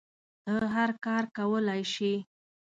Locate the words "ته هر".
0.45-0.89